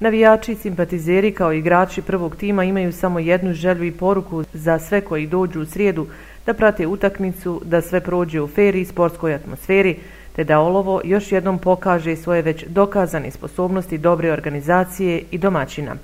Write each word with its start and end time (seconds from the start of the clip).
Navijači 0.00 0.52
i 0.52 0.56
simpatizeri 0.56 1.32
kao 1.32 1.52
igrači 1.52 2.02
prvog 2.02 2.36
tima 2.36 2.64
imaju 2.64 2.92
samo 2.92 3.18
jednu 3.18 3.52
želju 3.52 3.84
i 3.84 3.92
poruku 3.92 4.44
za 4.52 4.78
sve 4.78 5.00
koji 5.00 5.26
dođu 5.26 5.60
u 5.60 5.66
srijedu 5.66 6.06
da 6.46 6.54
prate 6.54 6.86
utakmicu, 6.86 7.60
da 7.64 7.80
sve 7.80 8.00
prođe 8.00 8.40
u 8.40 8.48
feri 8.48 8.80
i 8.80 8.84
sportskoj 8.84 9.34
atmosferi, 9.34 9.98
te 10.36 10.44
da 10.44 10.60
Olovo 10.60 11.00
još 11.04 11.32
jednom 11.32 11.58
pokaže 11.58 12.16
svoje 12.16 12.42
već 12.42 12.64
dokazane 12.66 13.30
sposobnosti 13.30 13.98
dobre 13.98 14.32
organizacije 14.32 15.22
i 15.30 15.38
domaćina. 15.38 15.94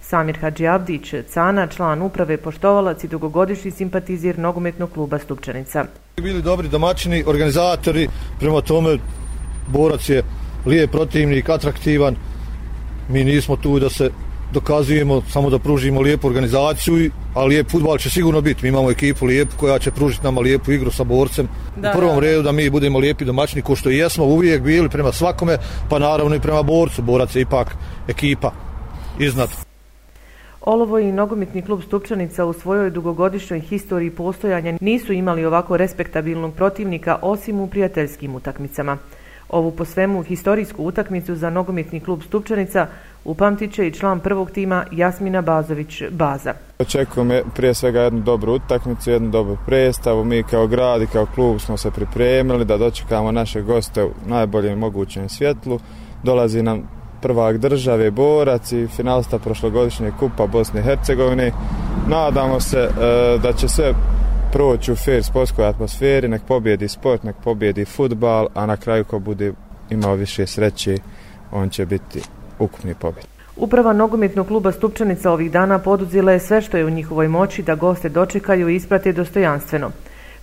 Samir 0.00 0.38
Hadži 0.40 0.66
Abdić, 0.66 1.14
Cana, 1.28 1.66
član 1.66 2.02
uprave 2.02 2.36
Poštovalac 2.36 3.04
i 3.04 3.08
dugogodišnji 3.08 3.70
simpatizir 3.70 4.38
nogometnog 4.38 4.92
kluba 4.92 5.18
Stupčanica. 5.18 5.84
Bili 6.16 6.42
dobri 6.42 6.68
domaćini, 6.68 7.24
organizatori, 7.26 8.08
prema 8.40 8.60
tome 8.60 8.98
borac 9.68 10.08
je 10.08 10.22
lijep 10.66 10.90
protivnik, 10.90 11.48
atraktivan. 11.48 12.27
Mi 13.08 13.24
nismo 13.24 13.56
tu 13.56 13.78
da 13.78 13.90
se 13.90 14.10
dokazujemo, 14.52 15.22
samo 15.30 15.50
da 15.50 15.58
pružimo 15.58 16.00
lijepu 16.00 16.26
organizaciju, 16.26 17.10
a 17.34 17.44
lijep 17.44 17.70
futbal 17.70 17.98
će 17.98 18.10
sigurno 18.10 18.40
biti. 18.40 18.62
Mi 18.62 18.68
imamo 18.68 18.90
ekipu 18.90 19.26
lijepu 19.26 19.52
koja 19.56 19.78
će 19.78 19.90
pružiti 19.90 20.24
nama 20.24 20.40
lijepu 20.40 20.72
igru 20.72 20.90
sa 20.90 21.04
borcem. 21.04 21.48
Da, 21.76 21.90
u 21.90 21.98
prvom 21.98 22.14
da. 22.14 22.20
redu 22.20 22.42
da 22.42 22.52
mi 22.52 22.70
budemo 22.70 22.98
lijepi 22.98 23.24
domaćini, 23.24 23.62
ko 23.62 23.76
što 23.76 23.90
i 23.90 23.96
jesmo 23.96 24.24
uvijek 24.24 24.62
bili 24.62 24.88
prema 24.88 25.12
svakome, 25.12 25.58
pa 25.90 25.98
naravno 25.98 26.34
i 26.34 26.40
prema 26.40 26.62
borcu. 26.62 27.02
Borac 27.02 27.36
je 27.36 27.42
ipak 27.42 27.76
ekipa 28.08 28.52
iznad. 29.18 29.48
Olovo 30.60 30.98
i 30.98 31.12
nogometni 31.12 31.62
klub 31.62 31.82
Stupčanica 31.82 32.44
u 32.44 32.52
svojoj 32.52 32.90
dugogodišnjoj 32.90 33.60
historiji 33.60 34.10
postojanja 34.10 34.78
nisu 34.80 35.12
imali 35.12 35.44
ovako 35.44 35.76
respektabilnog 35.76 36.54
protivnika 36.54 37.18
osim 37.22 37.60
u 37.60 37.66
prijateljskim 37.66 38.34
utakmicama. 38.34 38.98
Ovu 39.48 39.70
po 39.70 39.84
svemu 39.84 40.22
historijsku 40.22 40.84
utakmicu 40.84 41.34
za 41.34 41.50
nogometni 41.50 42.00
klub 42.00 42.22
Stupčanica 42.22 42.86
upamtit 43.24 43.72
će 43.72 43.86
i 43.86 43.92
član 43.92 44.20
prvog 44.20 44.50
tima 44.50 44.84
Jasmina 44.92 45.42
Bazović 45.42 46.02
Baza. 46.10 46.54
Očekujem 46.78 47.42
prije 47.54 47.74
svega 47.74 48.00
jednu 48.00 48.20
dobru 48.20 48.52
utakmicu, 48.52 49.10
jednu 49.10 49.30
dobru 49.30 49.56
predstavu. 49.66 50.24
Mi 50.24 50.42
kao 50.42 50.66
grad 50.66 51.02
i 51.02 51.06
kao 51.06 51.26
klub 51.34 51.60
smo 51.60 51.76
se 51.76 51.90
pripremili 51.90 52.64
da 52.64 52.76
dočekamo 52.76 53.32
naše 53.32 53.62
goste 53.62 54.04
u 54.04 54.10
najboljem 54.26 54.78
mogućem 54.78 55.28
svjetlu. 55.28 55.78
Dolazi 56.22 56.62
nam 56.62 56.88
prvak 57.22 57.58
države 57.58 58.10
Borac 58.10 58.72
i 58.72 58.86
finalista 58.86 59.38
prošlogodišnje 59.38 60.12
kupa 60.18 60.46
Bosne 60.46 60.80
i 60.80 60.82
Hercegovine. 60.82 61.52
Nadamo 62.08 62.60
se 62.60 62.78
e, 62.78 62.88
da 63.42 63.52
će 63.52 63.68
sve 63.68 63.94
proći 64.52 64.92
u 64.92 64.96
fair 64.96 65.24
sportskoj 65.24 65.66
atmosferi, 65.66 66.28
nek 66.28 66.42
pobjedi 66.42 66.88
sport, 66.88 67.22
nek 67.22 67.36
pobjedi 67.44 67.84
futbal, 67.84 68.48
a 68.54 68.66
na 68.66 68.76
kraju 68.76 69.04
ko 69.04 69.18
bude 69.18 69.52
imao 69.90 70.14
više 70.14 70.46
sreće, 70.46 70.96
on 71.52 71.70
će 71.70 71.86
biti 71.86 72.22
ukupni 72.58 72.94
pobjed. 72.94 73.26
Uprava 73.56 73.92
nogometnog 73.92 74.46
kluba 74.46 74.72
Stupčanica 74.72 75.30
ovih 75.30 75.50
dana 75.50 75.78
poduzila 75.78 76.32
je 76.32 76.40
sve 76.40 76.60
što 76.60 76.76
je 76.76 76.84
u 76.84 76.90
njihovoj 76.90 77.28
moći 77.28 77.62
da 77.62 77.74
goste 77.74 78.08
dočekaju 78.08 78.68
i 78.68 78.76
isprate 78.76 79.12
dostojanstveno. 79.12 79.90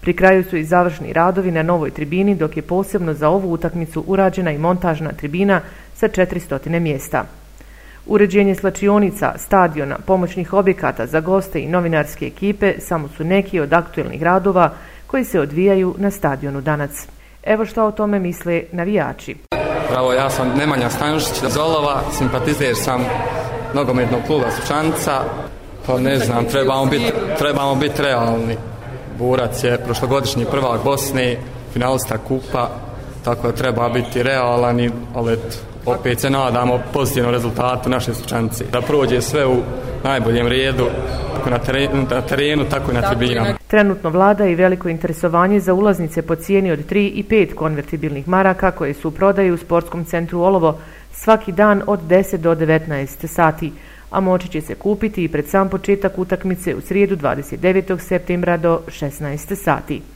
Pri 0.00 0.12
kraju 0.16 0.44
su 0.44 0.56
i 0.56 0.64
završni 0.64 1.12
radovi 1.12 1.50
na 1.50 1.62
novoj 1.62 1.90
tribini, 1.90 2.34
dok 2.34 2.56
je 2.56 2.62
posebno 2.62 3.14
za 3.14 3.28
ovu 3.28 3.52
utakmicu 3.52 4.04
urađena 4.06 4.52
i 4.52 4.58
montažna 4.58 5.12
tribina 5.12 5.60
sa 5.94 6.08
400 6.08 6.80
mjesta. 6.80 7.24
Uređenje 8.06 8.54
slačionica, 8.54 9.32
stadiona, 9.38 9.98
pomoćnih 10.06 10.52
objekata 10.52 11.06
za 11.06 11.20
goste 11.20 11.60
i 11.60 11.68
novinarske 11.68 12.26
ekipe 12.26 12.74
samo 12.80 13.08
su 13.16 13.24
neki 13.24 13.60
od 13.60 13.72
aktuelnih 13.72 14.22
radova 14.22 14.70
koji 15.06 15.24
se 15.24 15.40
odvijaju 15.40 15.94
na 15.98 16.10
stadionu 16.10 16.60
Danac. 16.60 17.06
Evo 17.42 17.64
što 17.64 17.84
o 17.84 17.90
tome 17.90 18.18
misle 18.18 18.62
navijači. 18.72 19.36
Bravo, 19.90 20.12
ja 20.12 20.30
sam 20.30 20.52
Nemanja 20.58 20.90
Stanžić 20.90 21.44
Zolova, 21.48 22.00
simpatizer 22.12 22.74
sam 22.76 23.04
nogometnog 23.74 24.20
kluba 24.26 24.50
Sučanca. 24.50 25.20
Pa 25.86 25.98
ne 25.98 26.18
znam, 26.18 26.44
trebamo 26.44 26.86
biti, 26.86 27.12
trebamo 27.38 27.74
biti 27.74 28.02
realni. 28.02 28.56
Burac 29.18 29.64
je 29.64 29.78
prošlogodišnji 29.84 30.44
prvak 30.50 30.84
Bosne, 30.84 31.36
finalista 31.72 32.18
kupa, 32.18 32.68
tako 33.24 33.46
da 33.46 33.52
treba 33.52 33.88
biti 33.88 34.22
realan 34.22 34.80
i 34.80 34.90
ali 35.14 35.38
opet 35.86 36.20
se 36.20 36.30
nadamo 36.30 36.80
pozitivnom 36.92 37.32
rezultatu 37.32 37.88
naše 37.88 38.14
slučanice. 38.14 38.64
Da 38.72 38.80
prođe 38.80 39.20
sve 39.20 39.46
u 39.46 39.56
najboljem 40.04 40.46
redu, 40.46 40.86
kako 41.36 41.50
na 41.50 41.58
terenu, 41.58 42.06
na 42.10 42.22
terenu 42.22 42.64
tako 42.64 42.90
i 42.90 42.94
na 42.94 43.02
tribinama. 43.02 43.54
Trenutno 43.66 44.10
vlada 44.10 44.46
i 44.46 44.54
veliko 44.54 44.88
interesovanje 44.88 45.60
za 45.60 45.74
ulaznice 45.74 46.22
po 46.22 46.34
cijeni 46.34 46.72
od 46.72 46.78
3 46.90 47.10
i 47.14 47.24
5 47.30 47.54
konvertibilnih 47.54 48.28
maraka 48.28 48.70
koje 48.70 48.94
su 48.94 49.10
prodaju 49.10 49.54
u 49.54 49.58
sportskom 49.58 50.04
centru 50.04 50.40
Olovo 50.40 50.78
svaki 51.12 51.52
dan 51.52 51.82
od 51.86 52.00
10 52.08 52.36
do 52.36 52.54
19 52.54 53.26
sati, 53.26 53.72
a 54.10 54.20
moći 54.20 54.48
će 54.48 54.60
se 54.60 54.74
kupiti 54.74 55.24
i 55.24 55.28
pred 55.28 55.48
sam 55.48 55.68
početak 55.68 56.18
utakmice 56.18 56.74
u 56.74 56.80
srijedu 56.80 57.16
29. 57.16 57.98
septembra 57.98 58.56
do 58.56 58.80
16 58.88 59.54
sati. 59.54 60.13